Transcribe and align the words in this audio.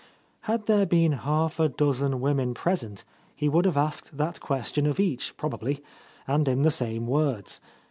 Had 0.49 0.65
there 0.65 0.87
been 0.87 1.11
half 1.11 1.59
a 1.59 1.69
dozen 1.69 2.21
women 2.21 2.55
present, 2.55 3.03
he 3.35 3.47
would 3.47 3.65
have 3.65 3.77
asked 3.77 4.17
that 4.17 4.39
question 4.39 4.87
of 4.87 4.99
each, 4.99 5.37
probably, 5.37 5.83
and 6.27 6.47
in 6.47 6.63
the 6.63 6.71
same 6.71 7.05
words. 7.05 7.61